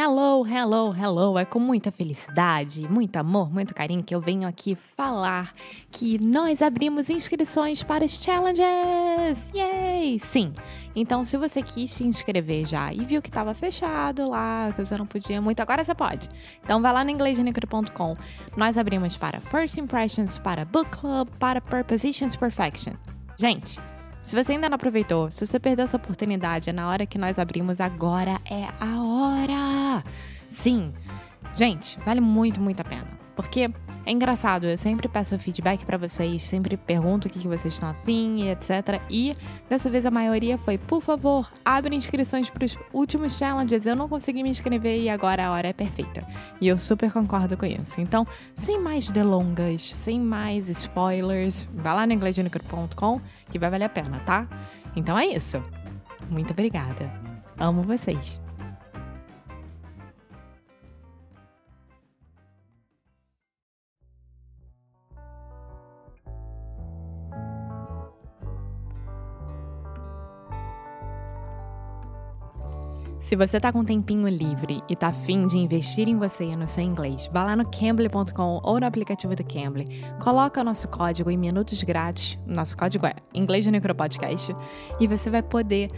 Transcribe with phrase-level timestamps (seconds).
[0.00, 1.36] Hello, hello, hello!
[1.36, 5.52] É com muita felicidade, muito amor, muito carinho que eu venho aqui falar
[5.90, 9.50] que nós abrimos inscrições para os challenges!
[9.52, 10.20] Yay!
[10.20, 10.52] Sim!
[10.94, 14.96] Então, se você quis se inscrever já e viu que estava fechado lá, que você
[14.96, 16.28] não podia muito, agora você pode.
[16.62, 18.14] Então, vai lá no inglêsdenicro.com.
[18.56, 22.92] Nós abrimos para First Impressions, para Book Club, para Prepositions Perfection.
[23.36, 23.80] Gente,
[24.22, 27.36] se você ainda não aproveitou, se você perdeu essa oportunidade, é na hora que nós
[27.36, 29.77] abrimos, agora é a hora!
[30.48, 30.92] Sim!
[31.54, 33.18] Gente, vale muito, muito a pena.
[33.34, 33.68] Porque
[34.04, 37.90] é engraçado, eu sempre peço feedback para vocês, sempre pergunto o que, que vocês estão
[37.90, 39.00] afim e etc.
[39.10, 39.36] E
[39.68, 43.86] dessa vez a maioria foi, por favor, abre inscrições para os últimos challenges.
[43.86, 46.26] Eu não consegui me inscrever e agora a hora é perfeita.
[46.60, 48.00] E eu super concordo com isso.
[48.00, 53.20] Então, sem mais delongas, sem mais spoilers, vai lá no inglêsdeunicro.com
[53.50, 54.48] que vai valer a pena, tá?
[54.96, 55.62] Então é isso.
[56.30, 57.12] Muito obrigada.
[57.58, 58.40] Amo vocês.
[73.28, 76.56] Se você tá com um tempinho livre e tá afim de investir em você e
[76.56, 80.88] no seu inglês, vá lá no Cambly.com ou no aplicativo do Cambly, coloca o nosso
[80.88, 84.56] código em minutos grátis, nosso código é Inglês no Micro Podcast,
[84.98, 85.88] e você vai poder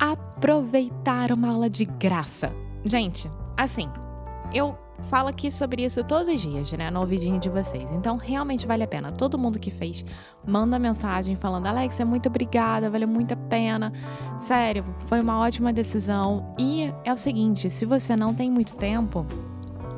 [0.00, 2.50] aproveitar uma aula de graça.
[2.86, 3.90] Gente, assim,
[4.54, 7.90] eu falo aqui sobre isso todos os dias, né, no ouvidinho de vocês.
[7.90, 9.10] Então, realmente vale a pena.
[9.10, 10.04] Todo mundo que fez,
[10.46, 13.92] manda mensagem falando: Alexia, muito obrigada, valeu muito a pena.
[14.38, 16.54] Sério, foi uma ótima decisão.
[16.58, 19.26] E é o seguinte: se você não tem muito tempo.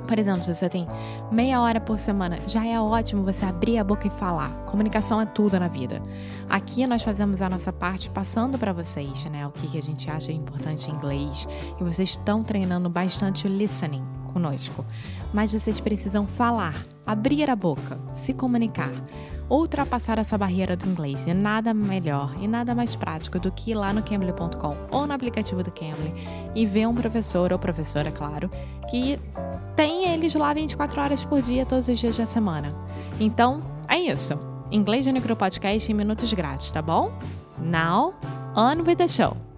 [0.07, 0.87] Por exemplo, se você tem
[1.33, 4.51] meia hora por semana, já é ótimo você abrir a boca e falar.
[4.67, 6.03] Comunicação é tudo na vida.
[6.47, 10.11] Aqui nós fazemos a nossa parte passando para vocês, né, o que, que a gente
[10.11, 11.49] acha importante em inglês.
[11.81, 14.05] E vocês estão treinando bastante o listening
[14.35, 14.85] conosco.
[15.33, 16.75] Mas vocês precisam falar,
[17.07, 18.93] abrir a boca, se comunicar,
[19.49, 21.27] ultrapassar essa barreira do inglês.
[21.27, 25.15] E nada melhor e nada mais prático do que ir lá no Cambly.com ou no
[25.15, 26.13] aplicativo do Cambly
[26.55, 28.51] e ver um professor ou professora, claro,
[28.91, 29.19] que
[29.77, 32.69] tem eles lá 24 horas por dia, todos os dias da semana.
[33.19, 34.39] Então, é isso.
[34.71, 37.13] Inglês de Micro Podcast em minutos grátis, tá bom?
[37.59, 38.15] Now,
[38.57, 39.54] on with the show!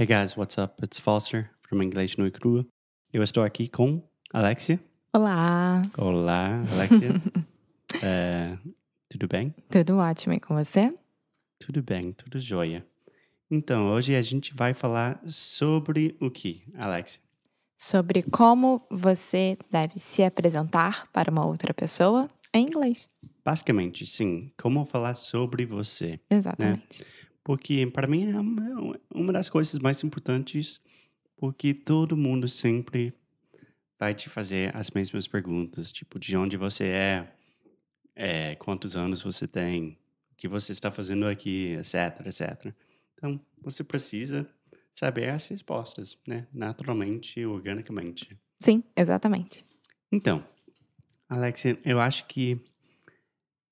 [0.00, 0.82] Hey guys, what's up?
[0.82, 2.64] It's Foster from Inglês no Crua.
[3.12, 4.02] Eu estou aqui com
[4.32, 4.80] Alexia.
[5.12, 5.82] Olá!
[5.98, 7.20] Olá, Alexia.
[8.02, 8.56] É,
[9.10, 9.54] tudo bem?
[9.68, 10.94] Tudo ótimo e com você?
[11.58, 12.82] Tudo bem, tudo jóia.
[13.50, 17.20] Então, hoje a gente vai falar sobre o que, Alexia?
[17.76, 23.06] Sobre como você deve se apresentar para uma outra pessoa em inglês.
[23.44, 26.18] Basicamente, sim, como falar sobre você.
[26.30, 27.04] Exatamente.
[27.44, 30.80] Porque para mim é uma, uma das coisas mais importantes,
[31.36, 33.14] porque todo mundo sempre
[33.98, 37.32] vai te fazer as mesmas perguntas, tipo, de onde você é,
[38.14, 39.98] é, quantos anos você tem,
[40.32, 42.74] o que você está fazendo aqui, etc, etc.
[43.14, 44.48] Então, você precisa
[44.94, 46.46] saber as respostas, né?
[46.52, 48.38] Naturalmente, organicamente.
[48.58, 49.64] Sim, exatamente.
[50.10, 50.44] Então,
[51.28, 52.60] Alexia, eu acho que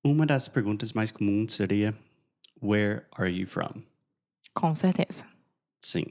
[0.03, 1.97] uma das perguntas mais comuns seria
[2.61, 3.83] Where are you from?
[4.53, 5.25] Com certeza.
[5.81, 6.05] Sim.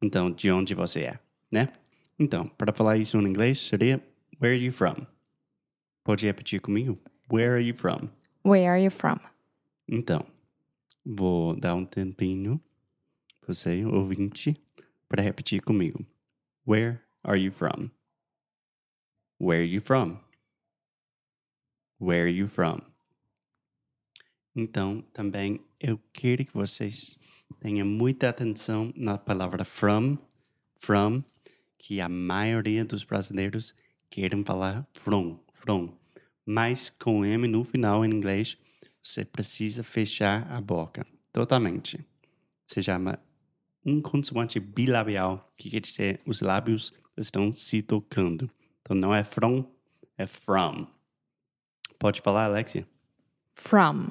[0.00, 1.18] Então, de onde você é,
[1.50, 1.72] né?
[2.18, 4.02] Então, para falar isso em inglês, seria
[4.40, 5.06] Where are you from?
[6.04, 6.96] Pode repetir comigo?
[7.30, 8.08] Where are you from?
[8.44, 9.18] Where are you from?
[9.88, 10.24] Então,
[11.04, 12.60] vou dar um tempinho,
[13.46, 14.56] você, ouvinte,
[15.08, 16.06] para repetir comigo.
[16.66, 17.90] Where are you from?
[19.40, 20.20] Where are you from?
[21.98, 22.82] Where are you from?
[24.58, 27.16] Então, também eu quero que vocês
[27.60, 30.18] tenham muita atenção na palavra from,
[30.80, 31.22] from,
[31.78, 33.72] que a maioria dos brasileiros
[34.10, 35.96] querem falar from, from.
[36.44, 38.58] Mas com M no final em inglês,
[39.00, 42.04] você precisa fechar a boca totalmente.
[42.66, 43.16] Se chama
[43.86, 48.50] um consoante bilabial, que quer dizer os lábios estão se tocando.
[48.82, 49.64] Então não é from,
[50.16, 50.84] é from.
[51.96, 52.84] Pode falar, Alexia?
[53.54, 54.08] From.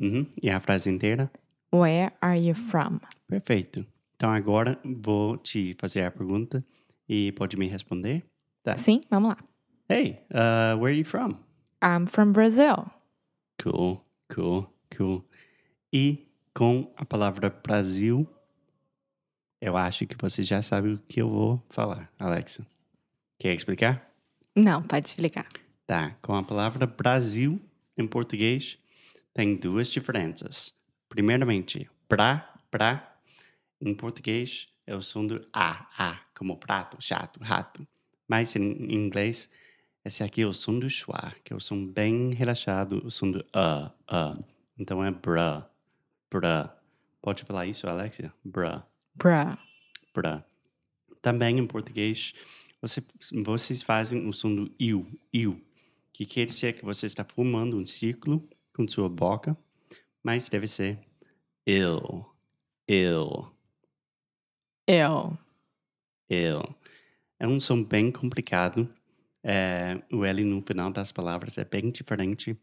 [0.00, 0.26] Uhum.
[0.42, 1.30] E a frase inteira?
[1.72, 3.00] Where are you from?
[3.28, 3.86] Perfeito.
[4.16, 6.64] Então agora vou te fazer a pergunta
[7.08, 8.24] e pode me responder?
[8.62, 8.76] Tá.
[8.76, 9.38] Sim, vamos lá.
[9.88, 11.34] Hey, uh, where are you from?
[11.82, 12.90] I'm from Brazil.
[13.62, 14.02] Cool,
[14.34, 15.24] cool, cool.
[15.92, 18.26] E com a palavra Brasil,
[19.60, 22.66] eu acho que você já sabe o que eu vou falar, Alexa.
[23.38, 24.10] Quer explicar?
[24.56, 25.46] Não, pode explicar.
[25.86, 26.16] Tá.
[26.22, 27.60] Com a palavra Brasil
[27.96, 28.78] em português,
[29.34, 30.74] tem duas diferenças.
[31.08, 33.18] Primeiramente, pra, pra
[33.80, 37.86] Em português, é o som do A, A, como prato, chato, rato.
[38.28, 39.48] Mas em inglês,
[40.04, 43.30] esse aqui é o som do schwa, que é o som bem relaxado, o som
[43.30, 44.34] do A, A.
[44.78, 45.70] Então é bra,
[46.30, 46.76] bra.
[47.22, 48.32] Pode falar isso, Alexia?
[48.44, 49.56] Bra, Bruh.
[50.14, 50.44] bra.
[51.22, 52.34] Também em português,
[52.80, 53.02] você,
[53.44, 55.62] vocês fazem o som do iu, iu,
[56.12, 58.48] que quer dizer que você está formando um círculo
[58.80, 59.54] com sua boca,
[60.22, 60.98] mas deve ser
[61.66, 62.24] ill,
[62.88, 63.52] ill,
[64.88, 65.36] Eu.
[66.30, 66.62] ill.
[67.38, 68.88] É um som bem complicado.
[69.44, 72.58] É, o L no final das palavras é bem diferente,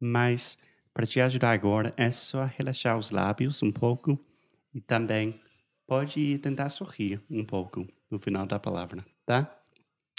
[0.00, 0.58] mas
[0.92, 4.18] para te ajudar agora é só relaxar os lábios um pouco
[4.74, 5.40] e também
[5.86, 9.62] pode tentar sorrir um pouco no final da palavra, tá?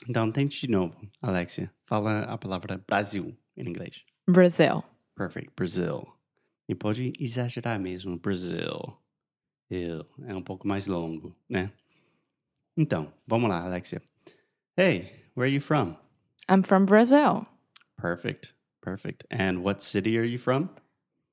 [0.07, 1.69] Então tente de novo, Alexia.
[1.85, 4.03] Fala a palavra Brasil em inglês.
[4.27, 4.83] Brazil.
[5.15, 6.07] Perfect, Brazil.
[6.67, 8.97] E pode exagerar mesmo, Brazil.
[9.69, 11.71] Eu, é um pouco mais longo, né?
[12.77, 14.01] Então, vamos lá, Alexia.
[14.77, 15.95] Hey, where are you from?
[16.49, 17.45] I'm from Brazil.
[17.97, 19.25] Perfect, perfect.
[19.29, 20.69] And what city are you from?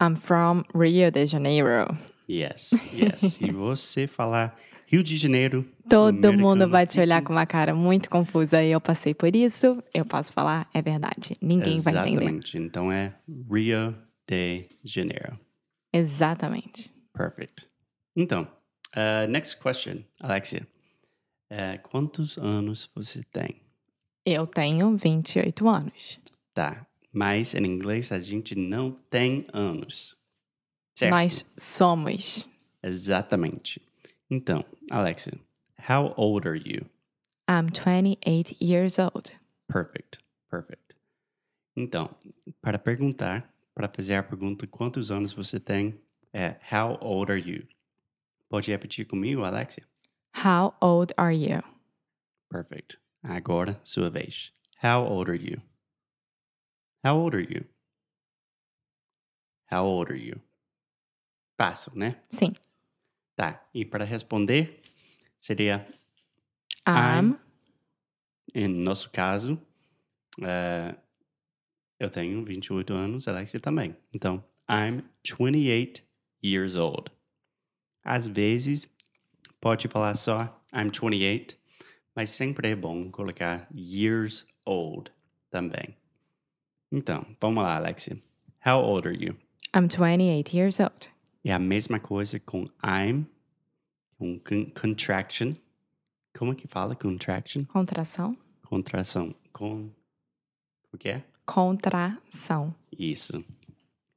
[0.01, 1.97] I'm from Rio de Janeiro.
[2.31, 3.33] Yes, yes.
[3.35, 4.57] Se você falar
[4.87, 8.63] Rio de Janeiro, Todo americano mundo vai te olhar com uma cara muito confusa.
[8.63, 9.83] Eu passei por isso.
[9.93, 11.37] Eu posso falar, é verdade.
[11.43, 12.23] Ninguém vai entender.
[12.23, 12.59] Exatamente.
[12.59, 15.41] Então é Rio de Janeiro.
[15.93, 16.93] Exatamente.
[17.13, 17.69] Perfect.
[18.15, 18.47] Então,
[18.95, 20.65] uh, next question, Alexia.
[21.51, 23.61] Uh, quantos anos você tem?
[24.25, 26.21] Eu tenho 28 anos.
[26.55, 26.87] Tá.
[27.13, 30.20] Mas em inglês a gente não tem anos.
[31.01, 31.13] Certo?
[31.13, 32.47] Nós somos.
[32.83, 33.81] Exatamente.
[34.29, 35.33] Então, Alexia,
[35.89, 36.85] how old are you?
[37.49, 39.33] I'm 28 years old.
[39.67, 40.19] Perfect.
[40.51, 40.95] Perfect.
[41.75, 42.15] Então,
[42.61, 45.99] para perguntar, para fazer a pergunta quantos anos você tem,
[46.35, 47.67] é how old are you?
[48.51, 49.87] Pode repetir comigo, Alexia?
[50.45, 51.63] How old are you?
[52.51, 52.99] Perfect.
[53.23, 54.53] Agora, sua vez.
[54.85, 55.63] How old are you?
[57.03, 57.65] How old are you?
[59.73, 60.39] How old are you?
[61.61, 62.17] Fácil, né?
[62.31, 62.55] Sim.
[63.37, 63.63] Tá.
[63.75, 64.81] E para responder,
[65.39, 65.87] seria,
[66.89, 67.37] I'm
[68.55, 69.61] em nosso caso,
[70.43, 70.95] eh,
[71.99, 73.95] eu tenho 28 anos, Alexia também.
[74.11, 76.03] Então, I'm 28
[76.43, 77.13] years old.
[78.03, 78.91] Às vezes,
[79.61, 81.59] pode falar só I'm 28,
[82.17, 85.13] mas sempre é bom colocar years old
[85.51, 85.95] também.
[86.91, 88.19] Então, vamos lá, Alexia.
[88.67, 89.37] How old are you?
[89.77, 91.11] I'm 28 years old.
[91.45, 93.27] É a mesma coisa com I'm,
[94.19, 95.55] com con- contraction.
[96.37, 97.65] Como que fala contraction?
[97.65, 98.37] Contração?
[98.63, 99.35] Contração.
[99.53, 99.91] Com.
[100.93, 101.25] O que é?
[101.47, 102.75] Contração.
[102.97, 103.45] Isso.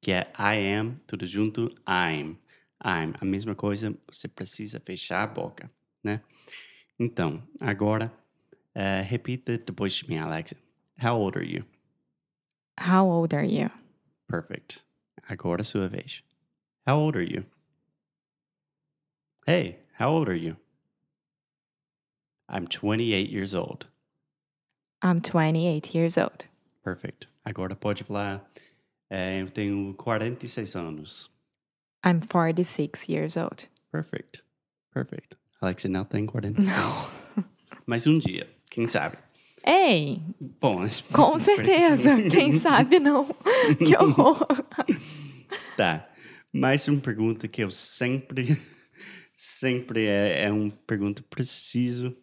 [0.02, 2.38] Que é I am, tudo junto, I'm.
[2.86, 3.14] I'm.
[3.20, 5.72] A mesma coisa, você precisa fechar a boca,
[6.04, 6.22] né?
[7.00, 8.14] Então, agora,
[8.76, 10.56] eh, repita depois de mim, Alexa.
[11.02, 11.66] How old are you?
[12.80, 13.70] How old are you?
[14.28, 14.84] Perfect.
[15.28, 16.22] Agora sua vez.
[16.86, 17.46] How old are you?
[19.46, 20.58] Hey, how old are you?
[22.50, 23.88] I'm 28 years old.
[25.02, 26.46] I'm 28 years old.
[26.84, 27.28] Perfect.
[27.46, 28.42] Agora pode falar.
[29.10, 31.30] eh, eu tenho 46 anos.
[32.04, 33.68] I'm 46 years old.
[33.92, 34.42] Perfect.
[34.94, 35.36] Perfect.
[35.62, 36.68] Alexa não tem 46.
[36.68, 37.44] Não.
[37.86, 39.18] Mas um dia, quem sabe?
[39.66, 40.22] Ei,
[40.60, 40.82] Bom,
[41.14, 42.22] com certeza.
[42.30, 43.26] Quem sabe não.
[43.80, 44.46] Que horror.
[45.78, 46.10] Tá.
[46.56, 48.62] Mais uma pergunta que eu sempre,
[49.36, 52.16] sempre é, é uma pergunta preciso.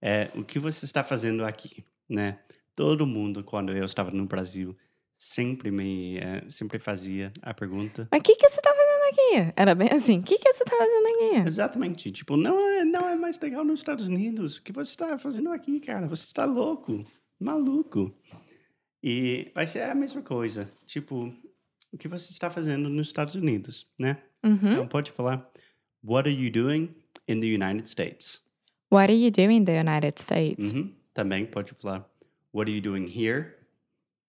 [0.00, 2.38] É o que você está fazendo aqui, né?
[2.76, 4.76] Todo mundo, quando eu estava no Brasil,
[5.18, 8.06] sempre me, eh, sempre fazia a pergunta.
[8.10, 9.52] Mas o que, que você tá fazendo aqui?
[9.56, 10.20] Era bem assim.
[10.20, 11.48] O que, que você tá fazendo aqui?
[11.48, 12.12] Exatamente.
[12.12, 14.56] Tipo, não é, não é mais legal nos Estados Unidos.
[14.56, 16.06] O que você está fazendo aqui, cara?
[16.06, 17.04] Você está louco,
[17.38, 18.14] maluco.
[19.02, 20.70] E vai ser a mesma coisa.
[20.86, 21.34] Tipo,
[21.92, 24.22] o que você está fazendo nos Estados Unidos, né?
[24.42, 24.72] Uhum.
[24.72, 25.48] Então pode falar,
[26.02, 26.94] what are you doing
[27.28, 28.40] in the United States?
[28.90, 30.72] What are you doing in the United States?
[30.72, 30.92] Uhum.
[31.14, 32.04] Também pode falar,
[32.52, 33.54] what are you doing here?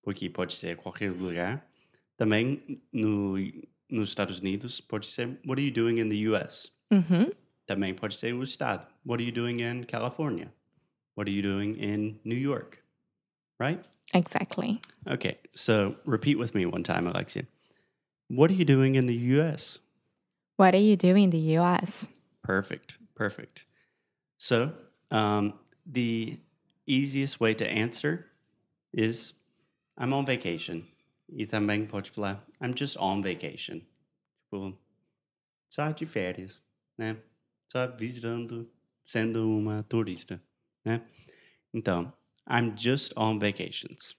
[0.03, 1.65] Porque pode ser qualquer lugar.
[2.17, 3.35] Também no,
[3.89, 6.71] nos Estados Unidos pode ser, what are you doing in the US?
[6.91, 7.31] Uhum.
[7.65, 8.87] Também pode ser o estado.
[9.05, 10.53] What are you doing in California?
[11.15, 12.83] What are you doing in New York?
[13.59, 13.83] Right?
[14.13, 14.79] Exactly.
[15.07, 17.45] Okay, so repeat with me one time, Alexia.
[18.35, 19.79] What are you doing in the US?
[20.57, 22.09] What are you doing in the US?
[22.41, 23.65] Perfect, perfect.
[24.37, 24.71] So,
[25.11, 25.53] um,
[25.85, 26.39] the
[26.87, 28.25] easiest way to answer
[28.91, 29.33] is
[29.97, 30.87] I'm on vacation.
[31.29, 33.81] E também pode falar I'm just on vacation.
[34.45, 34.77] Tipo,
[35.69, 36.61] só de férias,
[36.97, 37.17] né?
[37.71, 38.67] só visitando,
[39.05, 40.41] sendo uma turista,
[40.83, 41.01] né?
[41.73, 42.11] Então,
[42.47, 44.15] I'm just on vacations.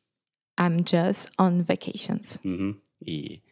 [0.59, 2.40] I'm just on vacations.
[2.44, 2.80] Uhum.
[3.04, 3.42] E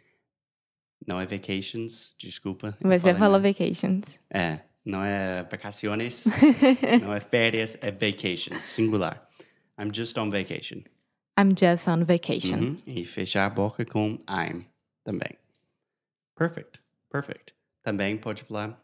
[1.07, 2.77] não é vacations, desculpa.
[2.81, 4.05] Você falei, falou vacations.
[4.31, 6.25] É, não é vacaciones,
[7.01, 9.29] não é férias, é vacation, singular.
[9.79, 10.85] I'm just on vacation.
[11.39, 12.59] I'm just on vacation.
[12.59, 12.77] Uhum.
[12.87, 14.67] E fechar a boca com I'm
[15.05, 15.39] também.
[16.37, 16.81] Perfect,
[17.11, 17.55] perfect.
[17.83, 18.81] Também pode falar,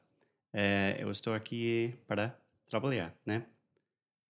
[0.52, 2.36] eh, eu estou aqui para
[2.68, 3.44] trabalhar, né?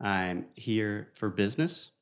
[0.00, 1.92] I'm here for business.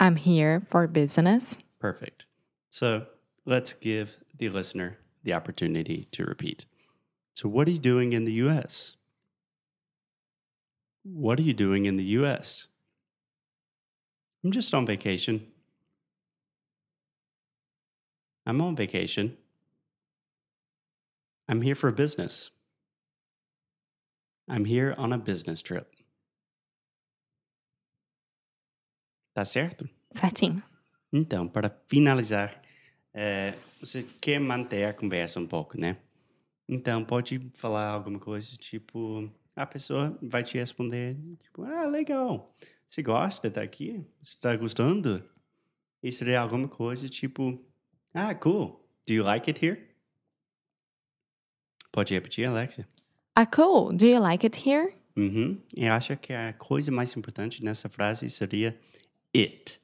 [0.00, 1.58] I'm here for business.
[1.78, 2.26] Perfect.
[2.70, 3.06] So
[3.44, 6.64] let's give the listener the opportunity to repeat.
[7.34, 8.96] So, what are you doing in the US?
[11.04, 12.66] What are you doing in the US?
[14.44, 15.46] I'm just on vacation.
[18.46, 19.36] I'm on vacation.
[21.48, 22.50] I'm here for business.
[24.48, 25.94] I'm here on a business trip.
[29.34, 29.88] Tá certo?
[30.14, 30.62] Certinho.
[31.12, 32.60] Então, para finalizar,
[33.14, 35.96] eh, você quer manter a conversa um pouco, né?
[36.68, 42.54] Então, pode falar alguma coisa tipo, a pessoa vai te responder, tipo, ah, legal,
[42.88, 44.04] você gosta daqui?
[44.22, 45.24] Você está gostando?
[46.02, 47.58] E seria alguma coisa tipo,
[48.14, 49.88] ah, cool, do you like it here?
[51.90, 52.86] Pode repetir, Alexia?
[53.34, 53.92] Ah, cool.
[53.92, 54.94] Do you like it here?
[55.16, 55.60] Uhum.
[55.76, 58.78] Eu acho que a coisa mais importante nessa frase seria
[59.34, 59.80] it.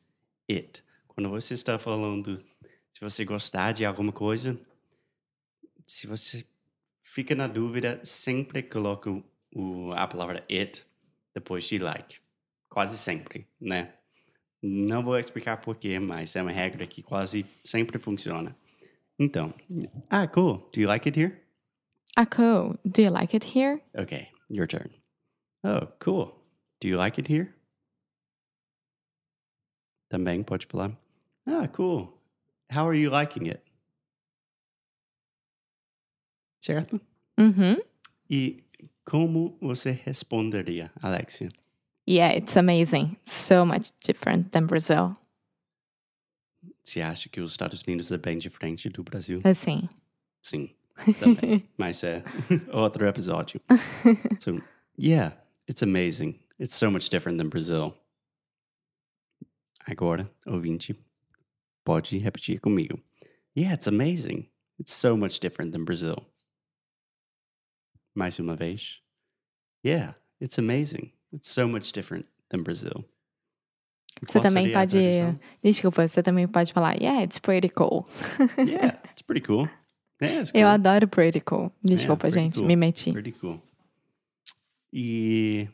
[0.48, 0.82] It.
[1.08, 2.44] Quando você está falando,
[2.94, 4.58] se você gostar de alguma coisa,
[5.86, 6.44] se você
[7.02, 9.10] fica na dúvida, sempre coloca
[9.54, 10.84] o- a palavra it
[11.34, 12.18] depois de like.
[12.68, 13.94] Quase sempre, né?
[14.62, 18.56] Não vou explicar porquê, mas é uma regra que quase sempre funciona.
[19.18, 19.52] Então,
[20.08, 20.70] ah, cool.
[20.72, 21.40] Do you like it here?
[22.16, 22.78] Ah, cool.
[22.84, 23.82] Do you like it here?
[23.96, 24.90] Okay, your turn.
[25.62, 26.34] Oh, cool.
[26.80, 27.52] Do you like it here?
[30.08, 30.96] Também pode falar.
[31.46, 32.13] Ah, cool.
[32.74, 33.62] How are you liking it?
[36.60, 37.00] Certo?
[37.38, 37.80] Mm-hmm.
[38.28, 38.64] E
[39.04, 41.50] como você responderia, Alexia?
[42.08, 43.16] Yeah, it's amazing.
[43.24, 45.16] So much different than Brazil.
[46.82, 49.40] Você acha que os Estados Unidos é bem diferente do Brasil?
[49.44, 49.88] Assim.
[50.42, 50.74] Sim,
[51.20, 51.68] também.
[51.78, 52.24] Mas é
[52.72, 53.60] outro episódio.
[54.40, 54.60] So,
[54.98, 55.36] yeah,
[55.68, 56.40] it's amazing.
[56.58, 57.94] It's so much different than Brazil.
[59.86, 60.96] Agora, ouvinte,
[61.84, 62.98] pode repetir comigo.
[63.56, 64.48] Yeah, it's amazing.
[64.78, 66.16] It's so much different than Brazil.
[68.14, 69.00] Mais uma vez.
[69.82, 71.12] Yeah, it's amazing.
[71.32, 73.04] It's so much different than Brazil.
[74.22, 74.96] Você também pode.
[75.62, 76.96] Desculpa, você também pode falar.
[77.00, 78.06] Yeah, it's pretty cool.
[78.58, 79.68] Yeah, it's pretty cool.
[80.20, 80.60] Yeah, it's cool.
[80.60, 81.72] Eu adoro pretty cool.
[81.82, 82.66] Desculpa, pretty gente, cool.
[82.66, 83.12] me meti.
[83.12, 83.60] Pretty cool.
[84.92, 85.68] E,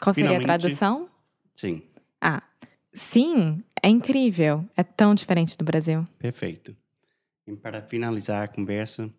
[0.00, 1.08] Qual seria a tradução?
[1.54, 1.82] sim,
[2.20, 2.42] Ah,
[2.92, 4.64] sim, é incrível.
[4.76, 6.06] É tão diferente do Brasil.
[6.18, 6.74] Perfeito.
[7.46, 9.10] E para finalizar a conversa,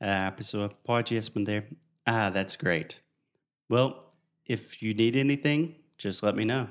[0.00, 1.66] a pessoa pode responder:
[2.06, 3.02] Ah, that's great.
[3.68, 4.14] Well,
[4.48, 6.68] if you need anything, just let me know.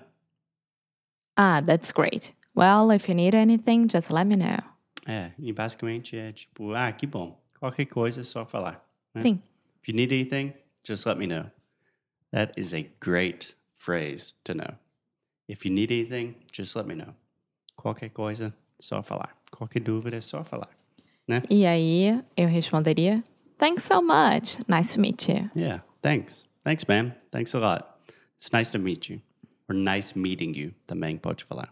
[1.36, 2.34] Ah, that's great.
[2.56, 4.58] Well, if you need anything, just let me know.
[5.06, 7.38] É, e basicamente é tipo: Ah, que bom.
[7.60, 8.84] Qualquer coisa é só falar.
[9.14, 9.22] né?
[9.22, 9.42] Sim.
[9.82, 10.54] If you need anything,
[10.86, 11.52] just let me know.
[12.32, 14.78] That is a great phrase to know.
[15.48, 17.14] If you need anything, just let me know.
[17.76, 19.36] Qualquer coisa, só falar.
[19.52, 20.70] Qualquer dúvida, só falar.
[21.28, 21.44] Né?
[21.50, 23.24] E aí eu responderia:
[23.58, 24.58] Thanks so much.
[24.68, 25.50] Nice to meet you.
[25.56, 26.46] Yeah, thanks.
[26.64, 27.16] Thanks, man.
[27.32, 27.86] Thanks a lot.
[28.38, 29.22] It's nice to meet you.
[29.70, 31.70] Or nice meeting you, também pode falar.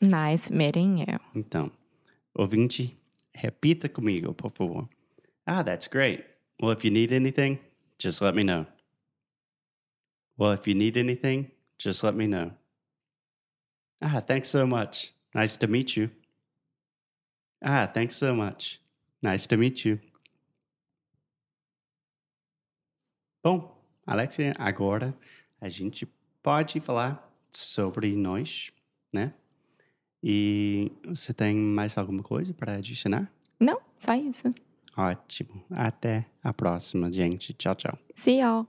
[0.00, 1.18] Nice meeting you.
[1.34, 1.70] Então,
[2.34, 2.96] ouvinte,
[3.34, 4.88] repita comigo, por favor.
[5.46, 6.24] Ah, that's great.
[6.60, 7.58] Well, if you need anything,
[7.98, 8.66] just let me know.
[10.36, 12.52] Well, if you need anything, just let me know.
[14.00, 15.14] Ah, thanks so much.
[15.34, 16.10] Nice to meet you.
[17.62, 18.80] Ah, thanks so much.
[19.22, 20.00] Nice to meet you.
[23.42, 23.76] Bom,
[24.06, 25.14] Alexia, agora
[25.60, 26.06] a gente
[26.42, 28.70] pode falar sobre nós,
[29.12, 29.34] né?
[30.22, 33.30] E você tem mais alguma coisa para adicionar?
[33.58, 34.52] Não, só isso.
[34.96, 35.64] Ótimo.
[35.70, 37.54] Até a próxima, gente.
[37.54, 37.98] Tchau, tchau.
[38.14, 38.66] See y'all.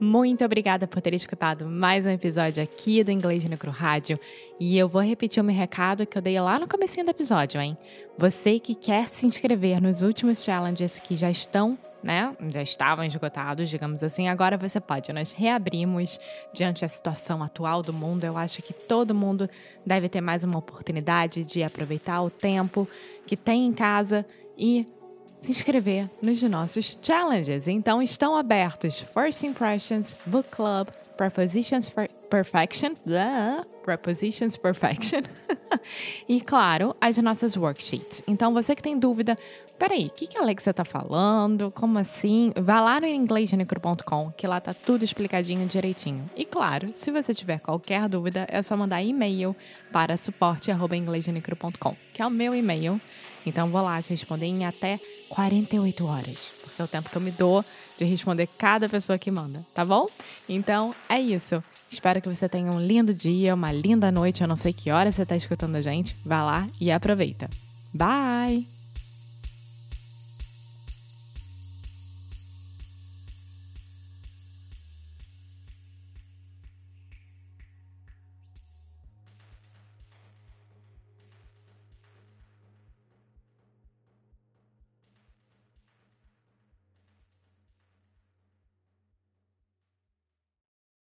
[0.00, 4.18] Muito obrigada por ter escutado mais um episódio aqui do Inglês Necro Rádio.
[4.58, 7.60] E eu vou repetir o meu recado que eu dei lá no comecinho do episódio,
[7.60, 7.76] hein?
[8.16, 12.34] Você que quer se inscrever nos últimos challenges que já estão né?
[12.48, 14.26] Já estavam esgotados, digamos assim.
[14.26, 15.12] Agora você pode.
[15.12, 16.18] Nós reabrimos
[16.50, 18.24] diante da situação atual do mundo.
[18.24, 19.50] Eu acho que todo mundo
[19.84, 22.88] deve ter mais uma oportunidade de aproveitar o tempo
[23.26, 24.24] que tem em casa
[24.56, 24.86] e
[25.40, 27.66] se inscrever nos nossos challenges.
[27.66, 35.20] Então estão abertos First Impressions, Book Club, Prepositions for Perfection, blah, Prepositions Perfection
[36.28, 38.22] e, claro, as nossas worksheets.
[38.26, 39.36] Então, você que tem dúvida,
[39.78, 41.70] peraí, o que, que a Alexa tá falando?
[41.72, 42.54] Como assim?
[42.56, 46.30] Vá lá no inglêsgenicro.com, que lá tá tudo explicadinho direitinho.
[46.34, 49.54] E, claro, se você tiver qualquer dúvida, é só mandar e-mail
[49.92, 52.98] para suporte.inglêsgenicro.com, que é o meu e-mail.
[53.44, 57.20] Então, vou lá te responder em até 48 horas, porque é o tempo que eu
[57.20, 57.64] me dou
[57.98, 60.08] de responder cada pessoa que manda, tá bom?
[60.48, 61.62] Então, é isso.
[61.90, 64.42] Espero que você tenha um lindo dia, uma linda noite.
[64.42, 66.16] Eu não sei que hora você está escutando a gente.
[66.24, 67.50] Vá lá e aproveita.
[67.92, 68.79] Bye!